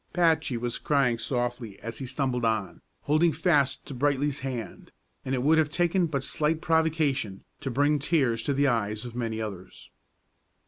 Patchy 0.13 0.57
was 0.57 0.79
crying 0.79 1.19
softly 1.19 1.77
as 1.79 1.99
he 1.99 2.07
stumbled 2.07 2.43
on, 2.43 2.81
holding 3.01 3.31
fast 3.31 3.85
to 3.85 3.93
Brightly's 3.93 4.39
hand, 4.39 4.91
and 5.23 5.35
it 5.35 5.43
would 5.43 5.59
have 5.59 5.69
taken 5.69 6.07
but 6.07 6.23
slight 6.23 6.59
provocation 6.59 7.43
to 7.59 7.69
bring 7.69 7.99
tears 7.99 8.41
to 8.45 8.53
the 8.55 8.65
eyes 8.67 9.05
of 9.05 9.13
many 9.15 9.39
others. 9.39 9.91